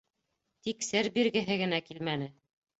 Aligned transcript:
Тик 0.69 0.87
сер 0.87 1.11
биргеһе 1.19 1.61
генә 1.63 1.83
килмәне. 1.93 2.35